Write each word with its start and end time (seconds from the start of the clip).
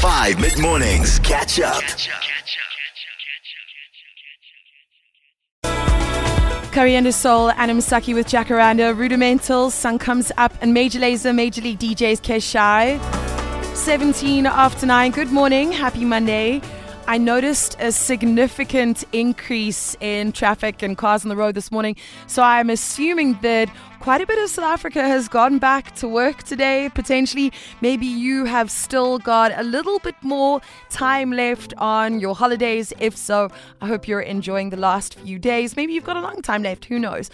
5 0.00 0.40
mid 0.40 0.58
mornings. 0.58 1.18
Catch 1.18 1.60
up. 1.60 1.82
Coriander 6.72 7.12
Soul, 7.12 7.50
Anna 7.50 7.74
Misaki 7.74 8.14
with 8.14 8.26
Jacaranda, 8.26 8.96
Rudimental, 8.96 9.68
Sun 9.68 9.98
Comes 9.98 10.32
Up, 10.38 10.54
and 10.62 10.72
Major 10.72 11.00
Lazer, 11.00 11.34
Major 11.34 11.60
League 11.60 11.78
DJz 11.78 12.22
Keshai. 12.22 12.98
17 13.76 14.46
after 14.46 14.86
9. 14.86 15.10
Good 15.10 15.32
morning. 15.32 15.70
Happy 15.70 16.06
Monday. 16.06 16.62
I 17.06 17.18
noticed 17.18 17.76
a 17.78 17.92
significant 17.92 19.04
increase 19.12 19.96
in 20.00 20.32
traffic 20.32 20.80
and 20.80 20.96
cars 20.96 21.26
on 21.26 21.28
the 21.28 21.36
road 21.36 21.54
this 21.54 21.70
morning. 21.70 21.96
So 22.26 22.42
I'm 22.42 22.70
assuming 22.70 23.38
that 23.42 23.68
quite 24.00 24.22
a 24.22 24.26
bit 24.26 24.38
of 24.38 24.48
South 24.48 24.64
Africa 24.64 25.06
has 25.06 25.28
gone 25.28 25.58
back 25.58 25.94
to 25.96 26.08
work 26.08 26.42
today. 26.42 26.90
Potentially, 26.94 27.52
maybe 27.82 28.06
you 28.06 28.46
have 28.46 28.70
still 28.70 29.18
got 29.18 29.52
a 29.54 29.62
little 29.62 29.98
bit 29.98 30.14
more 30.22 30.62
time 30.88 31.30
left 31.32 31.74
on 31.76 32.18
your 32.18 32.34
holidays. 32.34 32.94
If 32.98 33.14
so, 33.14 33.50
I 33.82 33.86
hope 33.86 34.08
you're 34.08 34.22
enjoying 34.22 34.70
the 34.70 34.78
last 34.78 35.18
few 35.18 35.38
days. 35.38 35.76
Maybe 35.76 35.92
you've 35.92 36.04
got 36.04 36.16
a 36.16 36.22
long 36.22 36.40
time 36.40 36.62
left. 36.62 36.86
Who 36.86 36.98
knows? 36.98 37.28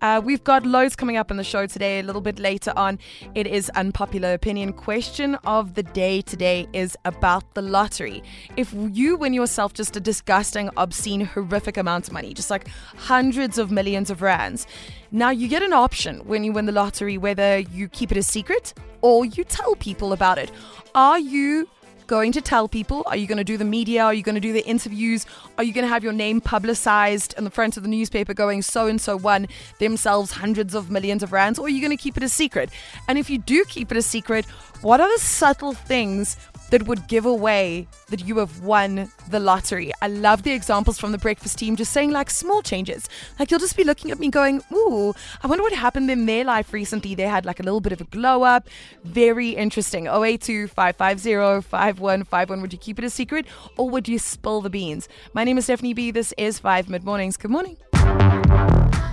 Uh, 0.00 0.20
we've 0.24 0.44
got 0.44 0.64
loads 0.64 0.94
coming 0.94 1.16
up 1.16 1.30
in 1.32 1.38
the 1.38 1.44
show 1.44 1.66
today. 1.66 1.98
A 1.98 2.04
little 2.04 2.20
bit 2.22 2.38
later 2.38 2.72
on, 2.76 3.00
it 3.34 3.48
is 3.48 3.68
unpopular 3.70 4.32
opinion. 4.32 4.72
Question 4.74 5.34
of 5.44 5.74
the 5.74 5.82
day 5.82 6.20
today 6.20 6.68
is 6.72 6.96
about 7.04 7.54
the 7.54 7.62
lottery. 7.62 8.22
If 8.56 8.72
you 8.72 9.16
win 9.16 9.32
yourself 9.32 9.74
just 9.74 9.96
a 9.96 10.00
disgusting, 10.00 10.70
obscene, 10.76 11.22
horrific 11.22 11.76
amount 11.76 12.06
of 12.06 12.12
money, 12.12 12.32
just 12.32 12.50
like 12.50 12.68
hundreds 12.96 13.58
of 13.58 13.72
millions 13.72 14.08
of 14.08 14.22
rands 14.22 14.68
now, 15.14 15.28
you 15.28 15.46
get 15.46 15.62
an 15.62 15.74
option 15.74 16.11
when 16.20 16.44
you 16.44 16.52
win 16.52 16.66
the 16.66 16.72
lottery 16.72 17.18
whether 17.18 17.58
you 17.58 17.88
keep 17.88 18.10
it 18.10 18.16
a 18.16 18.22
secret 18.22 18.74
or 19.00 19.24
you 19.24 19.44
tell 19.44 19.74
people 19.76 20.12
about 20.12 20.38
it. 20.38 20.50
Are 20.94 21.18
you 21.18 21.68
going 22.06 22.32
to 22.32 22.40
tell 22.40 22.68
people? 22.68 23.02
Are 23.06 23.16
you 23.16 23.26
going 23.26 23.38
to 23.38 23.44
do 23.44 23.56
the 23.56 23.64
media? 23.64 24.04
Are 24.04 24.12
you 24.12 24.22
going 24.22 24.34
to 24.34 24.40
do 24.40 24.52
the 24.52 24.64
interviews? 24.66 25.24
Are 25.56 25.64
you 25.64 25.72
going 25.72 25.84
to 25.84 25.88
have 25.88 26.04
your 26.04 26.12
name 26.12 26.40
publicized 26.40 27.34
in 27.38 27.44
the 27.44 27.50
front 27.50 27.76
of 27.76 27.82
the 27.82 27.88
newspaper 27.88 28.34
going 28.34 28.60
so 28.62 28.86
and 28.86 29.00
so 29.00 29.16
won 29.16 29.46
themselves 29.78 30.32
hundreds 30.32 30.74
of 30.74 30.90
millions 30.90 31.22
of 31.22 31.32
rands? 31.32 31.58
Or 31.58 31.66
are 31.66 31.70
you 31.70 31.80
going 31.80 31.96
to 31.96 32.02
keep 32.02 32.16
it 32.16 32.22
a 32.22 32.28
secret? 32.28 32.70
And 33.08 33.18
if 33.18 33.30
you 33.30 33.38
do 33.38 33.64
keep 33.64 33.90
it 33.90 33.96
a 33.96 34.02
secret, 34.02 34.44
what 34.82 35.00
are 35.00 35.12
the 35.12 35.20
subtle 35.20 35.72
things 35.72 36.36
that 36.72 36.86
would 36.86 37.06
give 37.06 37.26
away 37.26 37.86
that 38.08 38.26
you 38.26 38.38
have 38.38 38.60
won 38.62 39.12
the 39.28 39.38
lottery. 39.38 39.92
I 40.00 40.08
love 40.08 40.42
the 40.42 40.52
examples 40.52 40.98
from 40.98 41.12
the 41.12 41.18
breakfast 41.18 41.58
team 41.58 41.76
just 41.76 41.92
saying 41.92 42.12
like 42.12 42.30
small 42.30 42.62
changes. 42.62 43.10
Like 43.38 43.50
you'll 43.50 43.60
just 43.60 43.76
be 43.76 43.84
looking 43.84 44.10
at 44.10 44.18
me 44.18 44.30
going, 44.30 44.62
Ooh, 44.72 45.12
I 45.42 45.48
wonder 45.48 45.62
what 45.62 45.74
happened 45.74 46.10
in 46.10 46.24
their 46.24 46.44
life 46.44 46.72
recently. 46.72 47.14
They 47.14 47.24
had 47.24 47.44
like 47.44 47.60
a 47.60 47.62
little 47.62 47.82
bit 47.82 47.92
of 47.92 48.00
a 48.00 48.04
glow 48.04 48.42
up. 48.42 48.68
Very 49.04 49.50
interesting. 49.50 50.06
082 50.06 50.68
550 50.68 51.68
5151. 51.68 52.62
Would 52.62 52.72
you 52.72 52.78
keep 52.78 52.98
it 52.98 53.04
a 53.04 53.10
secret 53.10 53.44
or 53.76 53.90
would 53.90 54.08
you 54.08 54.18
spill 54.18 54.62
the 54.62 54.70
beans? 54.70 55.10
My 55.34 55.44
name 55.44 55.58
is 55.58 55.64
Stephanie 55.64 55.92
B. 55.92 56.10
This 56.10 56.32
is 56.38 56.58
5 56.58 56.88
Mid 56.88 57.04
Mornings. 57.04 57.36
Good 57.36 57.50
morning. 57.50 57.76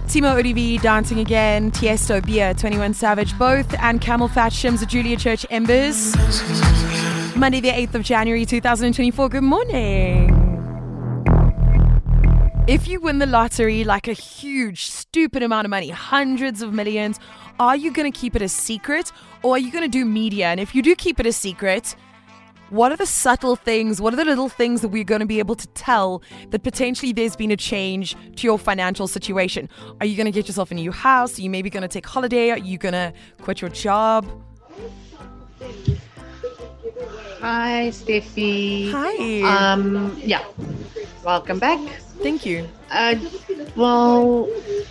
Timo 0.09 0.41
ODV 0.41 0.81
dancing 0.81 1.19
again, 1.19 1.69
Tiesto, 1.69 2.25
Bia, 2.25 2.55
21 2.55 2.95
Savage, 2.95 3.37
both, 3.37 3.71
and 3.79 4.01
CamelPhat 4.01 4.49
Shims, 4.49 4.79
the 4.79 4.87
Julia 4.87 5.15
Church 5.15 5.45
Embers. 5.51 6.15
Monday, 7.35 7.59
the 7.59 7.69
8th 7.69 7.93
of 7.93 8.01
January 8.01 8.43
2024. 8.43 9.29
Good 9.29 9.43
morning. 9.43 10.35
If 12.67 12.87
you 12.87 12.99
win 12.99 13.19
the 13.19 13.27
lottery, 13.27 13.83
like 13.83 14.07
a 14.07 14.13
huge, 14.13 14.87
stupid 14.87 15.43
amount 15.43 15.65
of 15.65 15.69
money, 15.69 15.89
hundreds 15.89 16.63
of 16.63 16.73
millions, 16.73 17.19
are 17.59 17.75
you 17.75 17.93
going 17.93 18.11
to 18.11 18.19
keep 18.19 18.35
it 18.35 18.41
a 18.41 18.49
secret 18.49 19.11
or 19.43 19.57
are 19.57 19.59
you 19.59 19.71
going 19.71 19.83
to 19.83 19.87
do 19.87 20.05
media? 20.05 20.47
And 20.47 20.59
if 20.59 20.73
you 20.73 20.81
do 20.81 20.95
keep 20.95 21.19
it 21.19 21.27
a 21.27 21.31
secret, 21.31 21.95
what 22.69 22.91
are 22.91 22.97
the 22.97 23.05
subtle 23.05 23.55
things? 23.55 24.01
What 24.01 24.13
are 24.13 24.17
the 24.17 24.25
little 24.25 24.49
things 24.49 24.81
that 24.81 24.89
we're 24.89 25.03
going 25.03 25.21
to 25.21 25.25
be 25.25 25.39
able 25.39 25.55
to 25.55 25.67
tell 25.69 26.21
that 26.49 26.63
potentially 26.63 27.13
there's 27.13 27.35
been 27.35 27.51
a 27.51 27.57
change 27.57 28.15
to 28.35 28.47
your 28.47 28.59
financial 28.59 29.07
situation? 29.07 29.69
Are 29.99 30.05
you 30.05 30.15
going 30.15 30.25
to 30.25 30.31
get 30.31 30.47
yourself 30.47 30.71
a 30.71 30.75
new 30.75 30.91
house? 30.91 31.37
Are 31.37 31.41
you 31.41 31.49
maybe 31.49 31.69
going 31.69 31.81
to 31.81 31.87
take 31.87 32.05
holiday? 32.05 32.51
Are 32.51 32.57
you 32.57 32.77
going 32.77 32.93
to 32.93 33.13
quit 33.41 33.61
your 33.61 33.69
job? 33.69 34.27
Hi, 37.41 37.89
Steffi. 37.91 38.91
Hi. 38.91 39.71
Um, 39.71 40.19
yeah, 40.23 40.43
welcome 41.23 41.59
back. 41.59 41.79
Thank 42.21 42.45
you. 42.45 42.67
Uh, 42.91 43.15
well, 43.75 44.49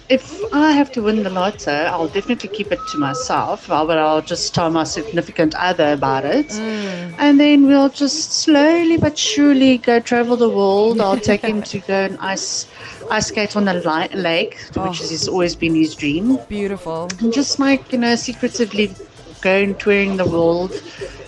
if 0.08 0.40
I 0.52 0.72
have 0.72 0.90
to 0.92 1.02
win 1.02 1.22
the 1.24 1.30
lotto, 1.30 1.72
I'll 1.72 2.08
definitely 2.08 2.48
keep 2.48 2.72
it 2.72 2.78
to 2.92 2.98
myself. 2.98 3.68
Well, 3.68 3.86
but 3.86 3.98
I'll 3.98 4.22
just 4.22 4.54
tell 4.54 4.70
my 4.70 4.84
significant 4.84 5.54
other 5.56 5.92
about 5.92 6.24
it, 6.24 6.48
Mm. 6.48 7.14
and 7.18 7.38
then 7.40 7.66
we'll 7.66 7.90
just 7.90 8.32
slowly 8.32 8.96
but 8.96 9.18
surely 9.18 9.78
go 9.78 10.00
travel 10.00 10.36
the 10.36 10.48
world. 10.48 11.00
I'll 11.00 11.18
take 11.20 11.42
him 11.42 11.62
to 11.62 11.78
go 11.80 11.94
and 12.08 12.16
ice 12.20 12.66
ice 13.10 13.26
skate 13.28 13.56
on 13.56 13.64
the 13.64 13.74
li- 13.74 14.14
lake, 14.20 14.56
which 14.68 15.00
Oh. 15.02 15.08
has 15.10 15.28
always 15.28 15.54
been 15.54 15.74
his 15.74 15.94
dream. 15.94 16.38
Beautiful. 16.48 17.08
And 17.20 17.32
just 17.32 17.58
like 17.58 17.92
you 17.92 17.98
know, 17.98 18.14
secretively 18.16 18.94
going 19.40 19.74
touring 19.76 20.16
the 20.16 20.24
world 20.26 20.72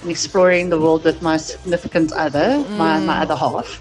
and 0.02 0.10
exploring 0.10 0.68
the 0.70 0.78
world 0.80 1.04
with 1.04 1.20
my 1.22 1.36
significant 1.36 2.10
other, 2.12 2.64
my, 2.76 2.98
my 2.98 3.18
other 3.22 3.36
half, 3.36 3.80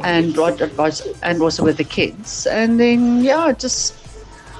and 0.00 0.36
what 0.36 0.60
advice 0.60 1.06
and 1.22 1.40
also 1.40 1.64
with 1.64 1.76
the 1.76 1.84
kids. 1.84 2.46
And 2.46 2.78
then 2.78 3.22
yeah, 3.22 3.52
just 3.52 3.94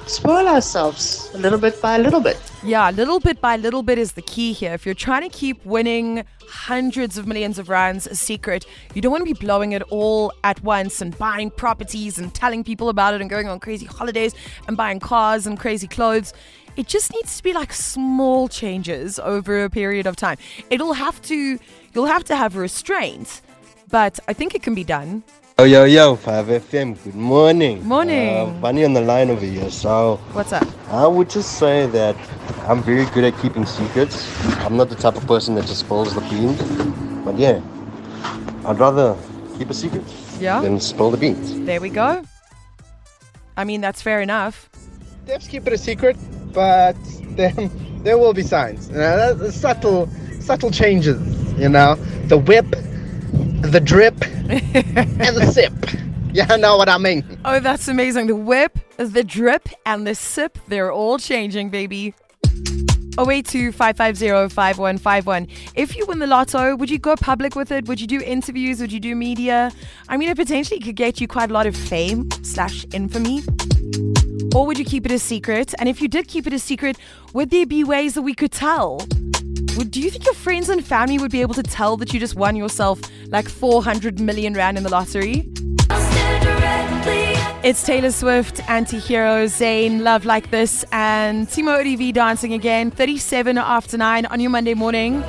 spoil 0.09 0.47
ourselves 0.47 1.29
a 1.33 1.37
little 1.37 1.59
bit 1.59 1.81
by 1.81 1.95
a 1.95 1.99
little 1.99 2.19
bit. 2.19 2.37
Yeah, 2.63 2.89
little 2.91 3.19
bit 3.19 3.41
by 3.41 3.57
little 3.57 3.83
bit 3.83 3.97
is 3.97 4.13
the 4.13 4.21
key 4.21 4.53
here. 4.53 4.73
If 4.73 4.85
you're 4.85 4.95
trying 4.95 5.29
to 5.29 5.29
keep 5.29 5.63
winning 5.65 6.23
hundreds 6.47 7.17
of 7.17 7.27
millions 7.27 7.59
of 7.59 7.69
rands 7.69 8.07
a 8.07 8.15
secret, 8.15 8.65
you 8.93 9.01
don't 9.01 9.11
want 9.11 9.21
to 9.21 9.33
be 9.33 9.39
blowing 9.39 9.73
it 9.73 9.81
all 9.83 10.33
at 10.43 10.61
once 10.63 11.01
and 11.01 11.17
buying 11.17 11.51
properties 11.51 12.17
and 12.17 12.33
telling 12.33 12.63
people 12.63 12.89
about 12.89 13.13
it 13.13 13.21
and 13.21 13.29
going 13.29 13.47
on 13.47 13.59
crazy 13.59 13.85
holidays 13.85 14.33
and 14.67 14.77
buying 14.77 14.99
cars 14.99 15.45
and 15.45 15.59
crazy 15.59 15.87
clothes. 15.87 16.33
It 16.77 16.87
just 16.87 17.11
needs 17.11 17.37
to 17.37 17.43
be 17.43 17.53
like 17.53 17.73
small 17.73 18.47
changes 18.47 19.19
over 19.19 19.63
a 19.63 19.69
period 19.69 20.05
of 20.05 20.15
time. 20.15 20.37
It'll 20.69 20.93
have 20.93 21.21
to 21.23 21.59
you'll 21.93 22.05
have 22.05 22.23
to 22.25 22.35
have 22.35 22.55
restraint, 22.55 23.41
but 23.89 24.19
I 24.27 24.33
think 24.33 24.55
it 24.55 24.63
can 24.63 24.75
be 24.75 24.83
done. 24.83 25.23
Yo, 25.59 25.65
yo, 25.65 25.83
yo, 25.85 26.15
5FM, 26.17 27.03
good 27.03 27.15
morning. 27.15 27.83
Morning. 27.83 28.29
Uh, 28.37 28.45
Bunny 28.61 28.85
on 28.85 28.93
the 28.93 29.01
line 29.01 29.29
over 29.31 29.43
here. 29.45 29.71
So, 29.71 30.17
What's 30.33 30.53
up? 30.53 30.67
I 30.89 31.07
would 31.07 31.29
just 31.29 31.57
say 31.57 31.87
that 31.87 32.15
I'm 32.67 32.83
very 32.83 33.05
good 33.07 33.23
at 33.23 33.35
keeping 33.41 33.65
secrets. 33.65 34.27
I'm 34.65 34.77
not 34.77 34.89
the 34.89 34.95
type 34.95 35.15
of 35.15 35.25
person 35.25 35.55
that 35.55 35.65
just 35.65 35.79
spills 35.79 36.13
the 36.13 36.21
beans. 36.21 36.61
But 37.25 37.39
yeah, 37.39 37.59
I'd 38.65 38.77
rather 38.79 39.17
keep 39.57 39.69
a 39.71 39.73
secret 39.73 40.03
Yeah. 40.39 40.61
than 40.61 40.79
spill 40.79 41.09
the 41.09 41.17
beans. 41.17 41.59
There 41.65 41.81
we 41.81 41.89
go. 41.89 42.23
I 43.57 43.63
mean, 43.63 43.81
that's 43.81 44.03
fair 44.03 44.21
enough. 44.21 44.69
Let's 45.27 45.47
keep 45.47 45.65
it 45.65 45.73
a 45.73 45.77
secret, 45.77 46.15
but 46.53 46.95
then 47.35 47.71
there 48.03 48.19
will 48.19 48.33
be 48.33 48.43
signs. 48.43 48.89
You 48.89 48.97
know, 48.97 49.49
subtle, 49.49 50.07
subtle 50.39 50.69
changes. 50.69 51.17
You 51.57 51.69
know, 51.69 51.95
the 52.27 52.37
whip, 52.37 52.67
the 53.61 53.79
drip, 53.79 54.15
and 54.25 55.35
the 55.35 55.51
sip. 55.51 55.73
Yeah, 56.33 56.55
know 56.57 56.77
what 56.77 56.87
I 56.87 56.99
mean. 56.99 57.39
Oh, 57.45 57.59
that's 57.59 57.87
amazing. 57.87 58.27
The 58.27 58.35
whip, 58.35 58.77
the 58.97 59.23
drip, 59.23 59.69
and 59.87 60.05
the 60.05 60.13
sip, 60.13 60.59
they're 60.67 60.91
all 60.91 61.17
changing, 61.17 61.71
baby. 61.71 62.13
082 63.17 63.71
550 63.71 64.53
5151. 64.53 65.47
If 65.73 65.95
you 65.95 66.05
win 66.05 66.19
the 66.19 66.27
lotto, 66.27 66.75
would 66.75 66.91
you 66.91 66.99
go 66.99 67.15
public 67.15 67.55
with 67.55 67.71
it? 67.71 67.87
Would 67.87 67.99
you 67.99 68.05
do 68.05 68.21
interviews? 68.21 68.79
Would 68.81 68.91
you 68.91 68.99
do 68.99 69.15
media? 69.15 69.71
I 70.09 70.17
mean, 70.17 70.29
it 70.29 70.37
potentially 70.37 70.79
could 70.79 70.95
get 70.95 71.19
you 71.19 71.27
quite 71.27 71.49
a 71.49 71.53
lot 71.53 71.65
of 71.65 71.75
fame 71.75 72.29
slash 72.43 72.85
infamy. 72.93 73.41
Or 74.53 74.67
would 74.67 74.77
you 74.77 74.85
keep 74.85 75.05
it 75.07 75.11
a 75.11 75.19
secret? 75.19 75.73
And 75.79 75.89
if 75.89 76.01
you 76.01 76.07
did 76.07 76.27
keep 76.27 76.45
it 76.45 76.53
a 76.53 76.59
secret, 76.59 76.97
would 77.33 77.49
there 77.49 77.65
be 77.65 77.83
ways 77.83 78.13
that 78.13 78.21
we 78.21 78.35
could 78.35 78.51
tell? 78.51 78.99
Would, 79.77 79.91
do 79.91 80.01
you 80.01 80.09
think 80.09 80.25
your 80.25 80.33
friends 80.33 80.69
and 80.69 80.83
family 80.83 81.19
would 81.19 81.29
be 81.29 81.41
able 81.41 81.53
to 81.53 81.61
tell 81.61 81.97
that 81.97 82.11
you 82.11 82.19
just 82.19 82.35
won 82.35 82.55
yourself 82.55 82.99
like 83.27 83.47
400 83.47 84.19
million 84.19 84.55
rand 84.55 84.75
in 84.75 84.83
the 84.83 84.89
lottery? 84.89 85.47
It's 87.63 87.83
Taylor 87.83 88.09
Swift, 88.09 88.67
Anti-Hero, 88.67 89.45
Zayn, 89.45 90.01
Love 90.01 90.25
Like 90.25 90.49
This, 90.49 90.83
and 90.91 91.47
Timo 91.47 91.79
ODV 91.79 92.11
dancing 92.11 92.53
again, 92.53 92.89
37 92.89 93.59
after 93.59 93.99
9 93.99 94.25
on 94.25 94.39
your 94.39 94.49
Monday 94.49 94.73
morning. 94.73 95.23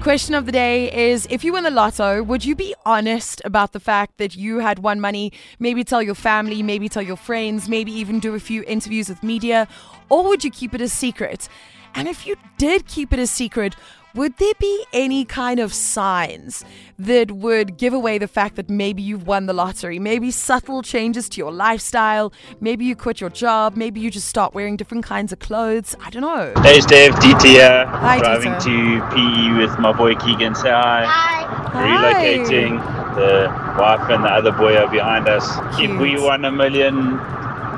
Question 0.00 0.34
of 0.34 0.46
the 0.46 0.52
day 0.52 1.10
is 1.10 1.26
if 1.28 1.44
you 1.44 1.52
win 1.52 1.64
the 1.64 1.70
lotto, 1.70 2.22
would 2.22 2.46
you 2.46 2.54
be 2.54 2.74
honest 2.86 3.42
about 3.44 3.72
the 3.72 3.80
fact 3.80 4.16
that 4.16 4.34
you 4.34 4.60
had 4.60 4.78
won 4.78 4.98
money? 4.98 5.30
Maybe 5.58 5.84
tell 5.84 6.02
your 6.02 6.14
family, 6.14 6.62
maybe 6.62 6.88
tell 6.88 7.02
your 7.02 7.16
friends, 7.16 7.68
maybe 7.68 7.92
even 7.92 8.18
do 8.18 8.34
a 8.34 8.40
few 8.40 8.64
interviews 8.66 9.10
with 9.10 9.22
media, 9.22 9.68
or 10.08 10.26
would 10.26 10.42
you 10.42 10.50
keep 10.50 10.72
it 10.72 10.80
a 10.80 10.88
secret? 10.88 11.50
And 11.94 12.08
if 12.08 12.26
you 12.26 12.36
did 12.56 12.86
keep 12.86 13.12
it 13.12 13.18
a 13.18 13.26
secret, 13.26 13.74
would 14.14 14.38
there 14.38 14.54
be 14.58 14.84
any 14.92 15.24
kind 15.24 15.60
of 15.60 15.72
signs 15.72 16.64
that 16.98 17.30
would 17.30 17.76
give 17.76 17.92
away 17.92 18.18
the 18.18 18.26
fact 18.26 18.56
that 18.56 18.70
maybe 18.70 19.02
you've 19.02 19.26
won 19.26 19.46
the 19.46 19.52
lottery? 19.52 19.98
Maybe 19.98 20.30
subtle 20.30 20.82
changes 20.82 21.28
to 21.30 21.38
your 21.38 21.52
lifestyle, 21.52 22.32
maybe 22.60 22.84
you 22.84 22.96
quit 22.96 23.20
your 23.20 23.30
job, 23.30 23.76
maybe 23.76 24.00
you 24.00 24.10
just 24.10 24.26
start 24.26 24.54
wearing 24.54 24.76
different 24.76 25.04
kinds 25.04 25.32
of 25.32 25.38
clothes. 25.40 25.94
I 26.02 26.10
don't 26.10 26.22
know. 26.22 26.52
Hey 26.62 26.80
Steph, 26.80 27.16
DT 27.20 27.44
here. 27.44 27.86
Hi, 27.86 28.18
Driving 28.18 28.52
Dieter. 28.54 29.10
to 29.10 29.14
PE 29.14 29.58
with 29.60 29.78
my 29.78 29.92
boy 29.92 30.14
Keegan. 30.14 30.54
Say 30.54 30.70
hi. 30.70 31.04
Hi. 31.04 32.14
relocating. 32.14 32.78
The 33.14 33.48
wife 33.78 34.08
and 34.10 34.24
the 34.24 34.28
other 34.28 34.52
boy 34.52 34.76
are 34.76 34.90
behind 34.90 35.28
us. 35.28 35.46
Cute. 35.76 35.90
If 35.90 35.98
we 36.00 36.18
won 36.20 36.44
a 36.44 36.50
million, 36.50 37.18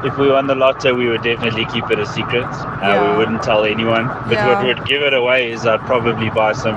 if 0.05 0.17
we 0.19 0.31
won 0.31 0.47
the 0.47 0.55
lotto, 0.55 0.95
we 0.95 1.09
would 1.09 1.23
definitely 1.23 1.65
keep 1.67 1.91
it 1.91 1.99
a 1.99 2.07
secret. 2.07 2.45
Uh, 2.45 2.79
Yeah. 2.83 3.11
We 3.13 3.19
wouldn't 3.19 3.43
tell 3.43 3.65
anyone. 3.65 4.07
But 4.29 4.33
Yeah. 4.33 4.49
what 4.55 4.67
would 4.67 4.85
give 4.87 5.03
it 5.03 5.15
away 5.15 5.51
is 5.53 5.67
I'd 5.67 5.81
probably 5.81 6.31
buy 6.31 6.53
some 6.53 6.77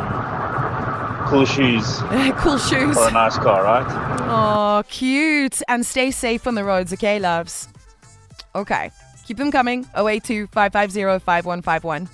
cool 1.30 1.46
shoes 1.46 2.00
cool 2.38 2.58
shoes. 2.58 2.98
or 2.98 3.08
a 3.08 3.12
nice 3.12 3.38
car, 3.38 3.64
right? 3.64 3.88
Oh, 4.30 4.84
cute. 4.90 5.62
And 5.68 5.86
stay 5.86 6.12
safe 6.12 6.46
on 6.48 6.56
the 6.56 6.64
roads, 6.64 6.92
okay, 6.94 7.20
loves? 7.20 7.68
Okay. 8.56 8.92
Keep 9.26 9.38
them 9.38 9.52
coming. 9.52 9.88
082 9.96 10.48
550 10.48 11.20
5151. 11.24 12.10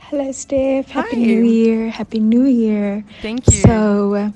Hello, 0.00 0.32
Steph. 0.32 0.88
Happy 0.90 1.16
Hi. 1.16 1.22
New 1.22 1.42
Year. 1.44 1.88
Happy 1.90 2.18
New 2.20 2.44
Year. 2.44 3.04
Thank 3.22 3.46
you. 3.46 3.60
So, 3.62 4.14
uh, 4.14 4.30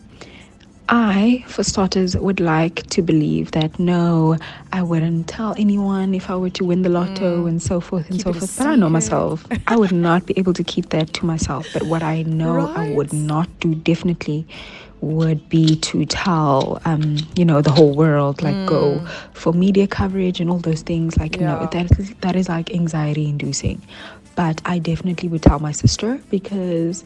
I, 0.91 1.45
for 1.47 1.63
starters, 1.63 2.17
would 2.17 2.41
like 2.41 2.87
to 2.89 3.03
believe 3.03 3.51
that 3.53 3.79
no, 3.79 4.37
I 4.73 4.83
wouldn't 4.83 5.29
tell 5.29 5.55
anyone 5.59 6.15
if 6.15 6.31
I 6.31 6.37
were 6.37 6.51
to 6.51 6.65
win 6.65 6.83
the 6.83 6.89
lotto 6.89 7.47
and 7.47 7.61
so 7.63 7.81
forth 7.81 8.09
and 8.11 8.19
Mm. 8.19 8.25
Keep 8.25 8.35
so 8.35 8.41
forth. 8.41 8.57
But 8.59 8.67
I 8.69 8.75
know 8.77 8.89
myself. 8.89 9.47
I 9.67 9.77
would 9.77 9.93
not 9.93 10.25
be 10.27 10.35
able 10.39 10.55
to 10.55 10.65
keep 10.65 10.89
that 10.91 11.13
to 11.15 11.27
myself. 11.27 11.69
But 11.73 11.83
what 11.85 12.03
I 12.03 12.23
know 12.23 12.73
I 12.75 12.83
would 12.95 13.13
not 13.13 13.49
do 13.61 13.75
definitely 13.75 14.47
would 15.01 15.49
be 15.49 15.77
to 15.77 16.05
tell 16.07 16.81
um 16.85 17.17
you 17.37 17.45
know 17.45 17.63
the 17.63 17.71
whole 17.71 17.95
world 17.95 18.43
like 18.43 18.57
go 18.67 18.99
for 19.33 19.53
media 19.53 19.87
coverage 19.87 20.41
and 20.41 20.51
all 20.51 20.59
those 20.59 20.83
things 20.83 21.17
like 21.17 21.33
Mm. 21.33 21.41
Yeah. 21.43 21.55
no 21.61 21.67
that 21.67 21.99
is 22.01 22.11
that 22.21 22.35
is 22.35 22.49
like 22.49 22.75
anxiety 22.75 23.29
inducing 23.29 23.81
but 24.35 24.61
i 24.65 24.81
definitely 24.81 25.29
would 25.29 25.43
tell 25.43 25.61
my 25.61 25.71
sister 25.71 26.19
because 26.31 27.05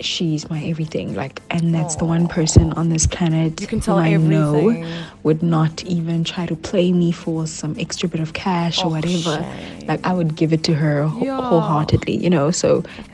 she's 0.00 0.48
my 0.50 0.62
everything 0.64 1.14
like 1.14 1.40
and 1.50 1.74
that's 1.74 1.96
the 1.96 2.04
one 2.04 2.28
person 2.28 2.72
on 2.74 2.88
this 2.90 3.06
planet 3.06 3.60
You 3.60 3.66
can 3.66 3.78
who 3.78 3.84
tell 3.84 3.98
I 3.98 4.14
know 4.16 4.68
everything. 4.68 4.94
Would 5.26 5.42
not 5.42 5.82
even 5.96 6.22
try 6.32 6.44
to 6.52 6.56
play 6.70 6.88
me 7.02 7.10
for 7.22 7.46
some 7.60 7.74
extra 7.84 8.08
bit 8.12 8.20
of 8.26 8.30
cash 8.32 8.78
or 8.78 8.86
Oh, 8.86 8.90
whatever 8.96 9.34
shame. 9.42 9.86
like 9.90 10.00
i 10.10 10.12
would 10.18 10.32
give 10.40 10.50
it 10.56 10.62
to 10.68 10.74
her 10.82 10.96
wh- 11.08 11.22
Yeah. 11.28 11.40
wholeheartedly 11.48 12.16
you 12.24 12.30
know 12.36 12.46
so 12.62 12.68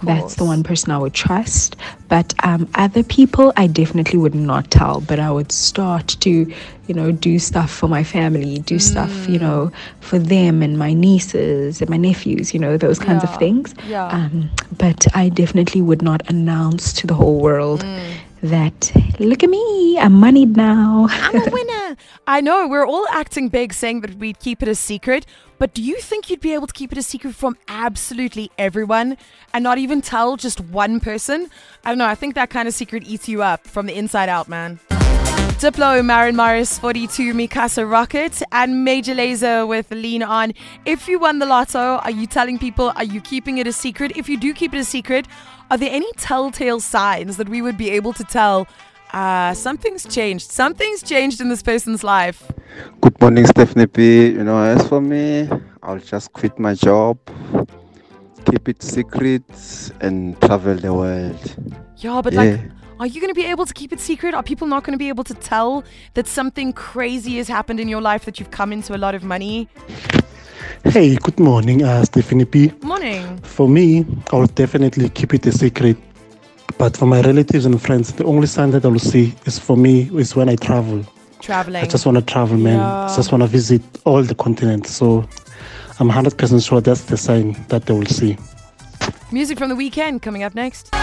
that's 0.08 0.34
the 0.40 0.44
one 0.54 0.62
person 0.70 0.88
i 0.96 0.98
would 1.04 1.14
trust 1.26 1.70
but 2.14 2.28
um 2.50 2.62
other 2.84 3.02
people 3.16 3.46
i 3.64 3.66
definitely 3.80 4.18
would 4.24 4.34
not 4.52 4.64
tell 4.78 4.96
but 5.10 5.18
i 5.28 5.30
would 5.36 5.50
start 5.68 6.06
to 6.26 6.30
you 6.88 6.94
know 6.98 7.08
do 7.28 7.32
stuff 7.50 7.70
for 7.80 7.88
my 7.96 8.04
family 8.16 8.54
do 8.72 8.78
stuff 8.78 9.12
you 9.34 9.38
know 9.46 9.58
for 10.00 10.18
them 10.34 10.54
and 10.66 10.72
my 10.86 10.92
nieces 11.06 11.80
and 11.80 11.88
my 11.94 12.00
nephews 12.08 12.52
you 12.54 12.60
know 12.64 12.76
those 12.86 12.98
kinds 13.08 13.22
Yeah. 13.24 13.30
of 13.32 13.38
things 13.44 13.74
Yeah. 13.94 14.08
um, 14.18 14.34
but 14.84 15.00
I 15.22 15.24
definitely 15.42 15.80
would 15.88 16.02
not 16.10 16.20
announce 16.34 16.84
to 16.98 17.06
the 17.10 17.14
whole 17.20 17.38
world 17.48 17.80
that 18.42 18.92
look 19.18 19.42
at 19.42 19.50
me, 19.50 19.98
I'm 19.98 20.14
moneyed 20.14 20.56
now. 20.56 21.06
I'm 21.10 21.36
a 21.36 21.50
winner. 21.52 21.96
I 22.26 22.40
know 22.40 22.66
we're 22.66 22.86
all 22.86 23.06
acting 23.10 23.48
big, 23.48 23.72
saying 23.72 24.00
that 24.02 24.14
we'd 24.14 24.38
keep 24.40 24.62
it 24.62 24.68
a 24.68 24.74
secret. 24.74 25.26
But 25.58 25.74
do 25.74 25.82
you 25.82 25.96
think 26.00 26.28
you'd 26.28 26.40
be 26.40 26.54
able 26.54 26.66
to 26.66 26.72
keep 26.72 26.90
it 26.90 26.98
a 26.98 27.02
secret 27.02 27.36
from 27.36 27.56
absolutely 27.68 28.50
everyone 28.58 29.16
and 29.54 29.62
not 29.62 29.78
even 29.78 30.02
tell 30.02 30.36
just 30.36 30.60
one 30.60 30.98
person? 30.98 31.48
I 31.84 31.90
don't 31.90 31.98
know. 31.98 32.06
I 32.06 32.16
think 32.16 32.34
that 32.34 32.50
kind 32.50 32.66
of 32.66 32.74
secret 32.74 33.04
eats 33.06 33.28
you 33.28 33.42
up 33.42 33.66
from 33.66 33.86
the 33.86 33.96
inside 33.96 34.28
out, 34.28 34.48
man. 34.48 34.80
Diplo, 35.62 36.04
Maren 36.04 36.34
Morris, 36.34 36.76
42, 36.80 37.34
Mikasa 37.34 37.88
Rocket, 37.88 38.42
and 38.50 38.84
Major 38.84 39.14
Lazer 39.14 39.64
with 39.64 39.92
Lean 39.92 40.20
On. 40.20 40.52
If 40.84 41.06
you 41.06 41.20
won 41.20 41.38
the 41.38 41.46
lotto, 41.46 41.98
are 41.98 42.10
you 42.10 42.26
telling 42.26 42.58
people? 42.58 42.92
Are 42.96 43.04
you 43.04 43.20
keeping 43.20 43.58
it 43.58 43.68
a 43.68 43.72
secret? 43.72 44.16
If 44.16 44.28
you 44.28 44.36
do 44.36 44.52
keep 44.54 44.74
it 44.74 44.78
a 44.78 44.84
secret, 44.84 45.28
are 45.70 45.78
there 45.78 45.92
any 45.92 46.10
telltale 46.16 46.80
signs 46.80 47.36
that 47.36 47.48
we 47.48 47.62
would 47.62 47.78
be 47.78 47.90
able 47.90 48.12
to 48.14 48.24
tell? 48.24 48.66
Uh, 49.12 49.54
something's 49.54 50.04
changed. 50.04 50.50
Something's 50.50 51.00
changed 51.00 51.40
in 51.40 51.48
this 51.48 51.62
person's 51.62 52.02
life. 52.02 52.50
Good 53.00 53.20
morning, 53.20 53.46
Stephanie 53.46 53.86
B. 53.86 54.30
You 54.30 54.42
know, 54.42 54.60
as 54.60 54.84
for 54.88 55.00
me, 55.00 55.48
I'll 55.80 56.00
just 56.00 56.32
quit 56.32 56.58
my 56.58 56.74
job, 56.74 57.18
keep 58.50 58.68
it 58.68 58.82
secret, 58.82 59.44
and 60.00 60.40
travel 60.40 60.74
the 60.74 60.92
world. 60.92 61.56
Yeah, 61.98 62.20
but 62.20 62.32
Yeah. 62.32 62.40
like, 62.40 62.60
are 63.02 63.06
you 63.06 63.20
going 63.20 63.34
to 63.34 63.34
be 63.34 63.46
able 63.46 63.66
to 63.66 63.75
keep 63.75 63.93
it 63.93 63.99
secret? 63.99 64.32
Are 64.32 64.44
people 64.44 64.69
not 64.69 64.84
going 64.84 64.93
to 64.93 64.99
be 64.99 65.08
able 65.08 65.25
to 65.25 65.34
tell 65.34 65.82
that 66.14 66.28
something 66.28 66.72
crazy 66.72 67.37
has 67.38 67.49
happened 67.49 67.81
in 67.81 67.88
your 67.88 68.00
life, 68.00 68.25
that 68.26 68.38
you've 68.38 68.52
come 68.52 68.72
into 68.72 68.94
a 68.94 69.00
lot 69.04 69.16
of 69.16 69.25
money? 69.25 69.69
Hey, 70.84 71.16
good 71.16 71.40
morning, 71.40 71.82
uh, 71.82 72.04
Stephanie 72.04 72.44
B. 72.44 72.70
Morning. 72.81 73.38
For 73.38 73.69
me, 73.69 74.06
I 74.32 74.37
will 74.37 74.46
definitely 74.46 75.08
keep 75.08 75.34
it 75.34 75.44
a 75.46 75.50
secret. 75.50 75.96
But 76.78 76.96
for 76.96 77.06
my 77.06 77.20
relatives 77.22 77.66
and 77.66 77.82
friends, 77.82 78.12
the 78.12 78.25
only 78.25 78.46
sign 78.46 78.70
that 78.70 78.84
I 78.84 78.88
will 78.88 79.00
see 79.00 79.34
is 79.46 79.58
for 79.58 79.76
me 79.76 80.08
is 80.16 80.37
when 80.37 80.48
I 80.48 80.55
travel. 80.55 81.05
Traveling. 81.40 81.82
I 81.82 81.88
just 81.88 82.06
want 82.06 82.19
to 82.19 82.22
travel, 82.22 82.56
man. 82.56 82.78
Yeah. 82.78 83.12
Just 83.16 83.32
want 83.32 83.43
to 83.43 83.48
visit 83.48 83.82
all 84.05 84.22
the 84.22 84.37
continents. 84.37 84.93
So 84.93 85.28
I'm 85.98 86.08
100% 86.08 86.64
sure 86.64 86.81
that's 86.81 87.02
the 87.06 87.16
sign 87.16 87.56
that 87.66 87.87
they 87.87 87.94
will 87.94 88.06
see. 88.06 88.38
Music 89.32 89.58
from 89.58 89.70
the 89.70 89.76
weekend 89.76 90.22
coming 90.22 90.44
up 90.44 90.55
next. 90.55 90.94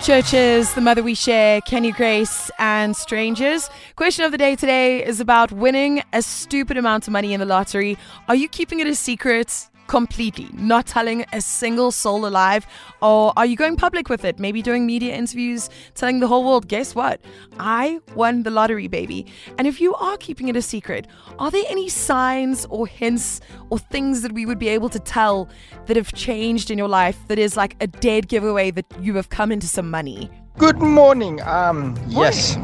CHVRCHES, 0.00 0.74
The 0.74 0.80
Mother 0.80 1.02
We 1.02 1.14
Share, 1.14 1.60
Kenya 1.60 1.92
Grace, 1.92 2.50
and 2.58 2.96
Strangers. 2.96 3.68
Question 3.96 4.24
of 4.24 4.32
the 4.32 4.38
day 4.38 4.54
today 4.54 5.04
is 5.04 5.20
about 5.20 5.50
winning 5.50 6.02
a 6.12 6.22
stupid 6.22 6.78
amount 6.78 7.08
of 7.08 7.12
money 7.12 7.34
in 7.34 7.40
the 7.40 7.46
lottery. 7.46 7.98
Are 8.28 8.34
you 8.36 8.48
keeping 8.48 8.78
it 8.80 8.86
a 8.86 8.94
secret? 8.94 9.68
Completely, 9.88 10.50
not 10.52 10.86
telling 10.86 11.24
a 11.32 11.40
single 11.40 11.90
soul 11.90 12.26
alive, 12.26 12.66
or 13.00 13.32
are 13.38 13.46
you 13.46 13.56
going 13.56 13.74
public 13.74 14.10
with 14.10 14.22
it? 14.22 14.38
Maybe 14.38 14.60
doing 14.60 14.84
media 14.84 15.14
interviews, 15.14 15.70
telling 15.94 16.20
the 16.20 16.28
whole 16.28 16.44
world, 16.44 16.68
guess 16.68 16.94
what? 16.94 17.22
I 17.58 17.98
won 18.14 18.42
the 18.42 18.50
lottery, 18.50 18.86
baby. 18.86 19.26
And 19.56 19.66
if 19.66 19.80
you 19.80 19.94
are 19.94 20.18
keeping 20.18 20.48
it 20.48 20.56
a 20.56 20.62
secret, 20.62 21.06
are 21.38 21.50
there 21.50 21.64
any 21.70 21.88
signs 21.88 22.66
or 22.66 22.86
hints 22.86 23.40
or 23.70 23.78
things 23.78 24.20
that 24.20 24.32
we 24.32 24.44
would 24.44 24.58
be 24.58 24.68
able 24.68 24.90
to 24.90 24.98
tell 24.98 25.48
that 25.86 25.96
have 25.96 26.12
changed 26.12 26.70
in 26.70 26.76
your 26.76 26.88
life 26.88 27.18
that 27.28 27.38
is 27.38 27.56
like 27.56 27.74
a 27.80 27.86
dead 27.86 28.28
giveaway 28.28 28.70
that 28.70 28.84
you 29.00 29.14
have 29.14 29.30
come 29.30 29.50
into 29.50 29.66
some 29.66 29.90
money? 29.90 30.30
Good 30.58 30.80
morning. 30.80 31.40
Um, 31.42 31.96
yes. 32.08 32.58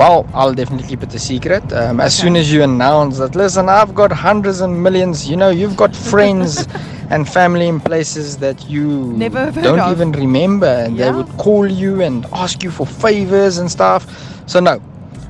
Well, 0.00 0.26
I'll 0.32 0.54
definitely 0.54 0.88
keep 0.88 1.02
it 1.02 1.12
a 1.14 1.18
secret. 1.18 1.64
Um, 1.74 2.00
as 2.00 2.16
soon 2.16 2.34
as 2.36 2.50
you 2.52 2.62
announce 2.62 3.18
that, 3.18 3.34
listen, 3.34 3.68
I've 3.68 3.94
got 3.94 4.10
hundreds 4.10 4.60
and 4.62 4.82
millions. 4.82 5.28
You 5.28 5.36
know, 5.36 5.50
you've 5.50 5.76
got 5.76 5.94
friends 5.94 6.66
and 7.10 7.28
family 7.28 7.66
in 7.68 7.80
places 7.80 8.38
that 8.38 8.58
you 8.68 9.12
don't 9.18 9.78
of. 9.80 9.90
even 9.94 10.12
remember, 10.12 10.66
and 10.84 10.96
Yeah. 10.96 11.04
they 11.06 11.12
would 11.18 11.28
call 11.36 11.66
you 11.82 12.00
and 12.00 12.24
ask 12.32 12.62
you 12.62 12.70
for 12.70 12.86
favors 12.86 13.58
and 13.58 13.70
stuff. 13.70 14.02
So 14.46 14.60
no. 14.60 14.80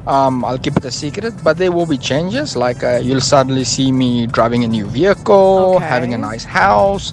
Um, 0.07 0.45
I'll 0.45 0.59
keep 0.59 0.77
it 0.77 0.85
a 0.85 0.91
secret, 0.91 1.35
but 1.45 1.59
there 1.59 1.73
will 1.73 1.87
be 1.87 1.99
changes. 1.99 2.57
Like 2.57 2.83
uh, 2.85 3.01
you'll 3.03 3.21
suddenly 3.35 3.65
see 3.65 3.91
me 3.93 4.27
driving 4.27 4.63
a 4.65 4.69
new 4.69 4.87
vehicle, 4.87 5.75
Okay. 5.77 5.85
having 5.85 6.15
a 6.15 6.19
nice 6.19 6.45
house, 6.45 7.13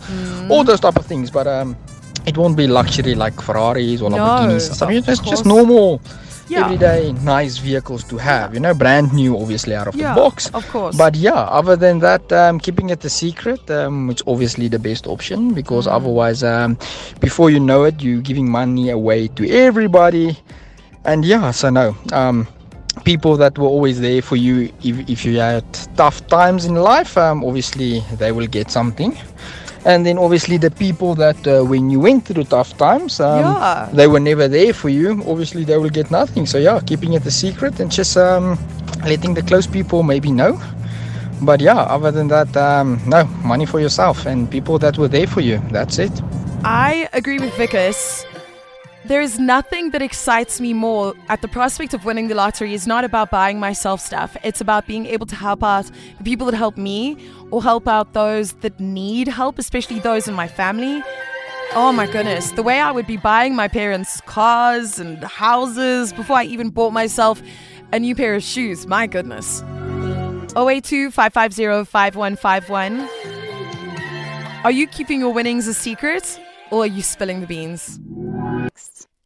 all 0.50 0.64
those 0.64 0.80
type 0.80 0.96
of 0.98 1.06
things. 1.06 1.30
But 1.32 1.48
um, 1.48 1.76
it 2.28 2.38
won't 2.38 2.56
be 2.56 2.66
luxury 2.68 3.16
like 3.16 3.36
Ferraris 3.42 4.02
or 4.02 4.10
No, 4.10 4.18
Lamborghinis. 4.18 4.68
and 4.68 4.76
stuff. 4.78 4.92
It's 4.92 5.08
just, 5.08 5.26
just 5.26 5.46
normal, 5.46 6.00
Yeah. 6.50 6.66
everyday, 6.66 7.12
nice 7.24 7.58
vehicles 7.58 8.04
to 8.06 8.18
have. 8.18 8.54
You 8.54 8.60
know, 8.60 8.74
brand 8.74 9.14
new, 9.14 9.38
obviously 9.38 9.76
out 9.76 9.88
of 9.88 9.96
Yeah, 9.96 10.14
the 10.14 10.22
box. 10.22 10.50
of 10.54 10.68
course. 10.70 10.96
But 10.98 11.16
yeah, 11.16 11.34
other 11.60 11.76
than 11.76 12.00
that, 12.00 12.32
um, 12.32 12.60
keeping 12.60 12.90
it 12.90 13.04
a 13.06 13.10
secret, 13.10 13.70
um, 13.70 14.10
it's 14.10 14.24
obviously 14.28 14.68
the 14.70 14.80
best 14.80 15.08
option 15.08 15.54
because 15.54 15.88
Mm. 15.88 15.92
otherwise, 15.98 16.44
um, 16.44 16.78
before 17.20 17.50
you 17.50 17.60
know 17.60 17.84
it, 17.84 18.02
you're 18.02 18.22
giving 18.22 18.50
money 18.50 18.90
away 18.90 19.28
to 19.36 19.44
everybody. 19.50 20.38
And 21.06 21.24
yeah, 21.26 21.52
so 21.52 21.70
no. 21.70 21.96
Um, 22.14 22.48
people 23.04 23.38
that 23.38 23.58
were 23.58 23.68
always 23.68 24.00
there 24.02 24.22
for 24.22 24.36
you 24.36 24.72
if, 24.84 25.08
if 25.10 25.24
you 25.26 25.38
had 25.38 25.64
tough 25.96 26.26
times 26.28 26.66
in 26.66 26.74
life 26.74 27.16
um, 27.16 27.44
obviously 27.46 28.02
they 28.18 28.32
will 28.32 28.48
get 28.48 28.72
something 28.72 29.16
and 29.86 30.06
then 30.06 30.18
obviously 30.18 30.58
the 30.58 30.72
people 30.72 31.16
that 31.16 31.38
uh, 31.48 31.64
when 31.64 31.90
you 31.90 32.00
went 32.00 32.26
through 32.26 32.44
tough 32.46 32.76
times 32.78 33.20
um, 33.20 33.40
Yeah. 33.40 33.90
they 33.94 34.08
were 34.08 34.20
never 34.20 34.48
there 34.48 34.74
for 34.74 34.90
you. 34.90 35.24
Obviously 35.28 35.64
they 35.64 35.78
will 35.78 35.90
get 35.90 36.12
nothing. 36.12 36.46
So 36.46 36.58
yeah 36.58 36.80
keeping 36.86 37.14
it 37.14 37.26
a 37.26 37.32
secret 37.32 37.80
and 37.80 37.92
just 37.92 38.18
um, 38.18 38.58
letting 39.06 39.34
the 39.34 39.42
close 39.42 39.68
people 39.68 40.04
maybe 40.04 40.32
know. 40.32 40.60
But 41.42 41.62
yeah 41.62 41.80
other 41.96 42.12
than 42.12 42.28
that 42.30 42.56
um, 42.58 43.00
no 43.06 43.26
money 43.44 43.66
for 43.66 43.80
yourself 43.80 44.26
and 44.26 44.50
people 44.50 44.80
that 44.80 44.98
were 44.98 45.08
there 45.10 45.28
for 45.28 45.42
you. 45.42 45.62
That's 45.72 46.00
it. 46.00 46.12
I 46.64 47.08
agree 47.14 47.40
with 47.40 47.54
Vickers. 47.56 48.26
There 49.08 49.22
is 49.22 49.40
nothing 49.40 49.92
that 49.92 50.02
excites 50.02 50.60
me 50.60 50.74
more 50.74 51.14
at 51.30 51.42
the 51.42 51.48
prospect 51.48 51.94
of 51.94 52.04
winning 52.04 52.28
the 52.28 52.36
lottery 52.36 52.74
is 52.74 52.86
not 52.86 53.06
about 53.06 53.32
buying 53.32 53.58
myself 53.58 54.02
stuff. 54.02 54.36
It's 54.44 54.60
about 54.60 54.86
being 54.86 55.06
able 55.06 55.26
to 55.28 55.36
help 55.36 55.64
out 55.64 55.90
the 56.18 56.26
people 56.26 56.46
that 56.48 56.58
help 56.58 56.76
me 56.76 57.16
or 57.50 57.64
help 57.64 57.88
out 57.88 58.12
those 58.12 58.52
that 58.64 58.78
need 58.82 59.30
help, 59.30 59.60
especially 59.60 60.00
those 60.00 60.28
in 60.28 60.34
my 60.34 60.50
family. 60.50 61.02
Oh 61.74 61.94
my 61.94 62.06
goodness, 62.06 62.52
the 62.52 62.64
way 62.64 62.82
I 62.82 62.92
would 62.92 63.08
be 63.08 63.16
buying 63.16 63.56
my 63.56 63.70
parents 63.70 64.20
cars 64.26 65.00
and 65.00 65.24
houses 65.24 66.12
before 66.12 66.36
I 66.36 66.44
even 66.44 66.70
bought 66.70 66.92
myself 66.92 67.42
a 67.94 68.00
new 68.02 68.14
pair 68.14 68.36
of 68.36 68.44
shoes. 68.44 68.88
My 68.88 69.08
goodness. 69.08 69.64
082 70.58 71.12
550 71.12 71.90
5151. 71.90 73.10
Are 74.66 74.72
you 74.72 74.86
keeping 74.86 75.22
your 75.22 75.32
winnings 75.32 75.66
a 75.66 75.74
secret 75.74 76.38
or 76.72 76.84
are 76.84 76.88
you 76.88 77.02
spilling 77.02 77.40
the 77.40 77.48
beans? 77.48 78.02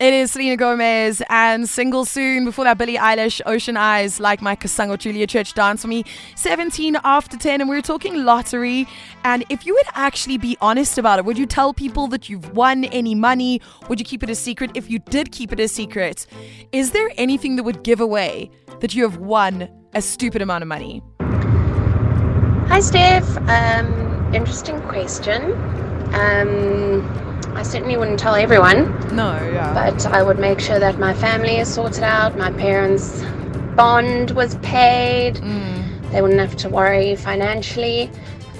It 0.01 0.15
is 0.15 0.31
Selena 0.31 0.57
Gomez 0.57 1.21
and 1.29 1.69
single 1.69 2.05
soon. 2.05 2.43
Before 2.43 2.65
that, 2.65 2.79
Billie 2.79 2.97
Eilish, 2.97 3.39
Ocean 3.45 3.77
Eyes, 3.77 4.19
like 4.19 4.41
my 4.41 4.55
Kasango 4.55 4.97
Julia 4.97 5.27
Church 5.27 5.53
dance 5.53 5.83
for 5.83 5.89
me. 5.89 6.03
17 6.35 6.97
after 7.03 7.37
10, 7.37 7.61
and 7.61 7.69
we 7.69 7.75
were 7.75 7.83
talking 7.83 8.25
lottery. 8.25 8.87
And 9.23 9.45
if 9.49 9.63
you 9.63 9.75
would 9.75 9.85
actually 9.93 10.39
be 10.39 10.57
honest 10.59 10.97
about 10.97 11.19
it, 11.19 11.25
would 11.25 11.37
you 11.37 11.45
tell 11.45 11.71
people 11.71 12.07
that 12.07 12.29
you've 12.29 12.55
won 12.55 12.85
any 12.85 13.13
money? 13.13 13.61
Would 13.89 13.99
you 13.99 14.05
keep 14.05 14.23
it 14.23 14.31
a 14.31 14.33
secret? 14.33 14.71
If 14.73 14.89
you 14.89 14.97
did 14.97 15.31
keep 15.31 15.53
it 15.53 15.59
a 15.59 15.67
secret, 15.67 16.25
is 16.71 16.89
there 16.89 17.11
anything 17.17 17.55
that 17.57 17.63
would 17.63 17.83
give 17.83 18.01
away 18.01 18.49
that 18.79 18.95
you 18.95 19.03
have 19.03 19.17
won 19.17 19.69
a 19.93 20.01
stupid 20.01 20.41
amount 20.41 20.63
of 20.63 20.67
money? 20.67 21.03
Hi, 22.69 22.79
Steph. 22.79 23.37
Um, 23.47 24.33
interesting 24.33 24.81
question. 24.81 25.51
Um, 26.15 27.30
I 27.49 27.63
certainly 27.63 27.97
wouldn't 27.97 28.19
tell 28.19 28.35
everyone. 28.35 28.91
No, 29.15 29.33
yeah. 29.53 29.73
But 29.73 30.05
I 30.07 30.23
would 30.23 30.39
make 30.39 30.59
sure 30.59 30.79
that 30.79 30.99
my 30.99 31.13
family 31.13 31.57
is 31.57 31.73
sorted 31.73 32.03
out, 32.03 32.37
my 32.37 32.51
parents' 32.53 33.21
bond 33.75 34.31
was 34.31 34.55
paid, 34.57 35.35
mm. 35.35 36.11
they 36.11 36.21
wouldn't 36.21 36.39
have 36.39 36.55
to 36.57 36.69
worry 36.69 37.15
financially. 37.15 38.09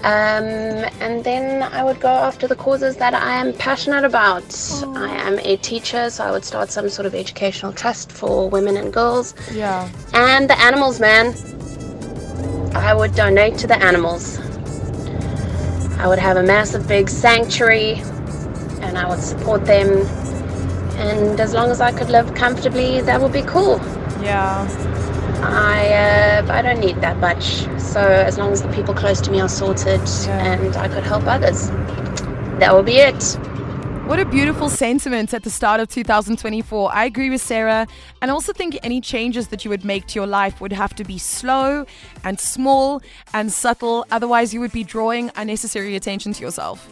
Um, 0.03 0.89
and 0.99 1.23
then 1.23 1.61
I 1.61 1.83
would 1.83 1.99
go 1.99 2.09
after 2.09 2.47
the 2.47 2.55
causes 2.55 2.97
that 2.97 3.13
I 3.13 3.35
am 3.35 3.53
passionate 3.53 4.03
about. 4.03 4.43
Oh. 4.83 4.93
I 4.95 5.09
am 5.09 5.37
a 5.39 5.57
teacher, 5.57 6.09
so 6.09 6.23
I 6.23 6.31
would 6.31 6.43
start 6.43 6.71
some 6.71 6.89
sort 6.89 7.05
of 7.05 7.13
educational 7.13 7.71
trust 7.71 8.11
for 8.11 8.49
women 8.49 8.77
and 8.77 8.91
girls. 8.91 9.35
Yeah. 9.51 9.87
And 10.13 10.49
the 10.49 10.59
animals, 10.59 10.99
man. 10.99 11.35
I 12.73 12.95
would 12.95 13.13
donate 13.13 13.59
to 13.59 13.67
the 13.67 13.77
animals. 13.77 14.39
I 15.99 16.07
would 16.07 16.17
have 16.17 16.37
a 16.37 16.43
massive 16.43 16.87
big 16.87 17.07
sanctuary 17.07 18.01
and 18.81 18.97
I 18.97 19.07
would 19.07 19.19
support 19.21 19.65
them. 19.65 20.05
And 20.97 21.39
as 21.39 21.53
long 21.53 21.71
as 21.71 21.81
I 21.81 21.91
could 21.91 22.09
live 22.09 22.33
comfortably, 22.35 23.01
that 23.01 23.21
would 23.21 23.31
be 23.33 23.41
cool. 23.43 23.77
Yeah. 24.21 24.67
I 25.43 25.87
uh, 26.43 26.53
I 26.53 26.61
don't 26.61 26.79
need 26.79 27.01
that 27.01 27.17
much. 27.17 27.65
So 27.79 27.99
as 27.99 28.37
long 28.37 28.51
as 28.51 28.61
the 28.61 28.69
people 28.69 28.93
close 28.93 29.19
to 29.21 29.31
me 29.31 29.41
are 29.41 29.49
sorted 29.49 30.01
Yeah. 30.25 30.53
and 30.53 30.75
I 30.77 30.87
could 30.87 31.03
help 31.03 31.25
others, 31.25 31.69
that 32.59 32.73
will 32.73 32.83
be 32.83 32.97
it. 32.97 33.37
What 34.11 34.19
a 34.19 34.25
beautiful 34.25 34.67
sentiment 34.67 35.33
at 35.33 35.43
the 35.43 35.49
start 35.49 35.79
of 35.79 35.87
2024. 35.87 36.93
I 36.93 37.05
agree 37.05 37.29
with 37.29 37.41
Sarah. 37.41 37.87
And 38.21 38.29
I 38.29 38.33
also 38.33 38.51
think 38.51 38.77
any 38.83 38.99
changes 38.99 39.47
that 39.47 39.63
you 39.63 39.69
would 39.69 39.85
make 39.85 40.05
to 40.07 40.15
your 40.15 40.27
life 40.27 40.59
would 40.59 40.73
have 40.73 40.93
to 40.95 41.05
be 41.05 41.17
slow 41.17 41.85
and 42.25 42.37
small 42.37 43.01
and 43.33 43.53
subtle. 43.53 44.05
Otherwise, 44.11 44.53
you 44.53 44.59
would 44.59 44.73
be 44.73 44.83
drawing 44.83 45.31
unnecessary 45.37 45.95
attention 45.95 46.33
to 46.33 46.41
yourself. 46.43 46.85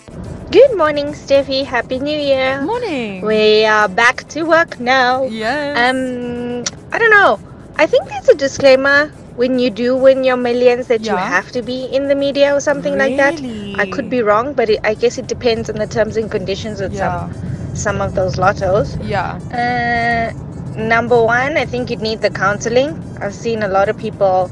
Good 0.49 0.77
morning, 0.77 1.07
Steffi. 1.07 1.65
Happy 1.65 1.99
New 1.99 2.17
Year. 2.17 2.61
Morning. 2.61 3.19
We 3.25 3.65
are 3.65 3.89
back 3.89 4.25
to 4.29 4.43
work 4.43 4.79
now. 4.79 5.25
Yes. 5.25 5.77
Um, 5.77 6.63
I 6.93 6.99
don't 6.99 7.11
know. 7.11 7.37
I 7.75 7.85
think 7.85 8.07
there's 8.07 8.29
a 8.29 8.35
disclaimer 8.35 9.11
when 9.39 9.57
you 9.57 9.69
do 9.69 9.95
win 9.95 10.23
your 10.27 10.35
millions 10.35 10.87
that 10.87 11.05
you 11.05 11.15
have 11.15 11.49
to 11.57 11.61
be 11.61 11.75
in 11.97 12.07
the 12.09 12.15
media 12.15 12.53
or 12.53 12.59
something 12.59 12.97
like 12.97 13.15
that. 13.17 13.35
I 13.83 13.85
could 13.89 14.09
be 14.09 14.21
wrong, 14.21 14.53
but 14.53 14.69
it, 14.69 14.79
I 14.83 14.93
guess 14.95 15.17
it 15.17 15.27
depends 15.27 15.69
on 15.69 15.77
the 15.77 15.87
terms 15.87 16.17
and 16.17 16.29
conditions 16.29 16.81
of 16.81 16.91
Yeah. 16.93 17.05
some 17.31 17.75
some 17.83 18.01
of 18.05 18.15
those 18.15 18.35
lottos. 18.43 18.89
Yeah. 19.13 19.39
Uh, 19.59 20.33
number 20.95 21.19
one, 21.23 21.55
I 21.57 21.65
think 21.65 21.89
you'd 21.89 22.01
need 22.01 22.19
the 22.21 22.31
counseling. 22.39 22.89
I've 23.21 23.33
seen 23.33 23.63
a 23.63 23.69
lot 23.77 23.87
of 23.93 23.97
people 23.97 24.51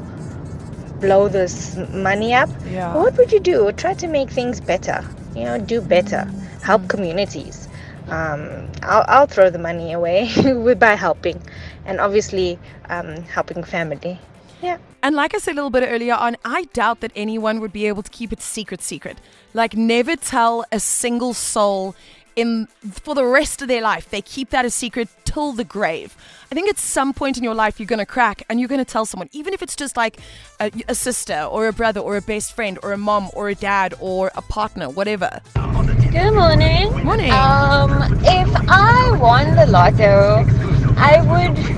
blow 1.00 1.28
this 1.28 1.76
money 2.06 2.32
up. 2.34 2.48
Yeah. 2.70 2.94
What 2.94 3.18
would 3.18 3.30
you 3.32 3.40
do? 3.40 3.70
Try 3.72 3.92
to 4.04 4.06
make 4.06 4.30
things 4.30 4.60
better. 4.72 5.04
You 5.36 5.44
know, 5.44 5.58
do 5.58 5.80
better. 5.82 6.22
Help 6.62 6.88
communities. 6.88 7.68
Um, 8.08 8.40
I'll, 8.82 9.04
I'll 9.06 9.26
throw 9.26 9.50
the 9.50 9.58
money 9.58 9.92
away 9.92 10.30
with- 10.64 10.78
by 10.86 10.94
helping, 10.94 11.42
and 11.84 12.00
obviously 12.00 12.58
um, 12.88 13.08
helping 13.36 13.62
family. 13.62 14.18
Yeah. 14.62 14.78
And 15.02 15.14
like 15.14 15.34
I 15.34 15.38
said 15.38 15.52
a 15.52 15.54
little 15.54 15.70
bit 15.70 15.84
earlier 15.86 16.14
on, 16.14 16.36
I 16.44 16.64
doubt 16.72 17.00
that 17.00 17.12
anyone 17.14 17.60
would 17.60 17.72
be 17.72 17.86
able 17.86 18.02
to 18.02 18.10
keep 18.10 18.32
it 18.32 18.42
secret 18.42 18.82
secret. 18.82 19.18
Like 19.54 19.76
never 19.76 20.16
tell 20.16 20.64
a 20.72 20.80
single 20.80 21.34
soul 21.34 21.94
in 22.34 22.66
for 22.90 23.14
the 23.14 23.24
rest 23.24 23.62
of 23.62 23.68
their 23.68 23.82
life. 23.82 24.08
They 24.10 24.22
keep 24.22 24.50
that 24.50 24.64
a 24.64 24.70
secret 24.70 25.08
till 25.24 25.52
the 25.52 25.64
grave. 25.64 26.16
I 26.50 26.54
think 26.54 26.68
at 26.68 26.78
some 26.78 27.12
point 27.12 27.36
in 27.36 27.44
your 27.44 27.54
life 27.54 27.78
you're 27.78 27.86
going 27.86 27.98
to 27.98 28.06
crack 28.06 28.42
and 28.48 28.58
you're 28.60 28.68
going 28.68 28.84
to 28.84 28.92
tell 28.92 29.04
someone, 29.04 29.28
even 29.32 29.52
if 29.54 29.62
it's 29.62 29.76
just 29.76 29.96
like 29.96 30.18
a, 30.60 30.70
a 30.88 30.94
sister 30.94 31.42
or 31.42 31.68
a 31.68 31.72
brother 31.72 32.00
or 32.00 32.16
a 32.16 32.22
best 32.22 32.54
friend 32.54 32.78
or 32.82 32.92
a 32.92 32.96
mom 32.96 33.28
or 33.34 33.48
a 33.48 33.54
dad 33.54 33.94
or 34.00 34.30
a 34.36 34.42
partner, 34.42 34.88
whatever. 34.88 35.40
Good 36.12 36.32
morning. 36.32 37.04
Morning. 37.04 37.30
Um, 37.32 38.02
if 38.24 38.48
I 38.68 39.16
won 39.20 39.56
the 39.56 39.66
lotto, 39.66 40.44
I 40.96 41.20
would 41.22 41.77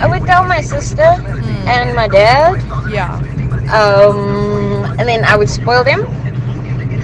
I 0.00 0.06
would 0.06 0.24
tell 0.26 0.44
my 0.44 0.60
sister 0.60 1.02
and 1.02 1.94
my 1.96 2.06
dad. 2.06 2.62
Yeah. 2.90 3.16
Um, 3.72 4.84
and 4.98 5.08
then 5.08 5.24
I 5.24 5.36
would 5.36 5.50
spoil 5.50 5.82
them, 5.84 6.04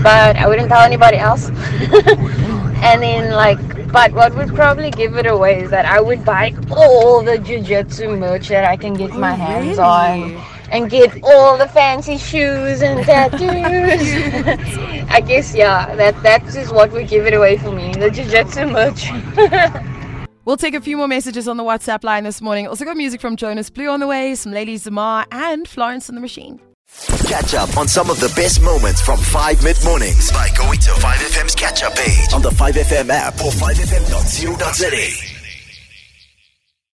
but 0.02 0.36
I 0.36 0.46
wouldn't 0.46 0.68
tell 0.68 0.82
anybody 0.82 1.16
else. 1.16 1.48
and 1.50 3.02
then 3.02 3.32
like, 3.32 3.58
but 3.92 4.12
what 4.12 4.34
would 4.34 4.54
probably 4.54 4.90
give 4.90 5.16
it 5.16 5.26
away 5.26 5.62
is 5.62 5.70
that 5.70 5.86
I 5.86 6.00
would 6.00 6.24
buy 6.24 6.54
all 6.70 7.22
the 7.22 7.36
jujitsu 7.38 8.18
merch 8.18 8.48
that 8.48 8.64
I 8.64 8.76
can 8.76 8.94
get 8.94 9.12
my 9.14 9.32
hands 9.32 9.78
on. 9.78 10.40
And 10.70 10.90
get 10.90 11.22
all 11.22 11.56
the 11.56 11.68
fancy 11.68 12.16
shoes 12.16 12.82
and 12.82 13.04
tattoos. 13.06 13.44
I 15.10 15.20
guess 15.20 15.54
yeah, 15.54 15.94
that 15.94 16.20
that 16.22 16.42
is 16.56 16.72
what 16.72 16.90
would 16.92 17.06
give 17.08 17.26
it 17.26 17.34
away 17.34 17.58
for 17.58 17.70
me. 17.70 17.92
The 17.92 18.10
jujitsu 18.10 18.72
merch. 18.72 19.90
We'll 20.44 20.56
take 20.56 20.74
a 20.74 20.80
few 20.80 20.96
more 20.96 21.08
messages 21.08 21.48
on 21.48 21.56
the 21.56 21.64
WhatsApp 21.64 22.04
line 22.04 22.24
this 22.24 22.40
morning. 22.40 22.66
Also 22.66 22.84
got 22.84 22.96
music 22.96 23.20
from 23.20 23.36
Jonas 23.36 23.70
Blue 23.70 23.88
on 23.88 24.00
the 24.00 24.06
way, 24.06 24.34
some 24.34 24.52
Lady 24.52 24.76
Zamar, 24.76 25.24
and 25.30 25.66
Florence 25.66 26.08
and 26.08 26.16
the 26.16 26.20
Machine. 26.20 26.60
Catch 27.26 27.54
up 27.54 27.76
on 27.76 27.88
some 27.88 28.10
of 28.10 28.20
the 28.20 28.32
best 28.36 28.62
moments 28.62 29.00
from 29.00 29.18
5 29.18 29.64
mid 29.64 29.76
mornings 29.84 30.30
by 30.30 30.48
going 30.56 30.78
to 30.80 30.90
5FM's 30.90 31.54
catch 31.54 31.82
up 31.82 31.94
page 31.96 32.32
on 32.32 32.42
the 32.42 32.50
5FM 32.50 33.08
app 33.10 33.34
or 33.40 33.50
5FM.co.za. 33.50 35.33